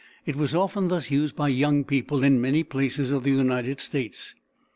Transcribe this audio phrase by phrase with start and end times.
[0.25, 4.33] It was often thus used by young people in many places of the United States.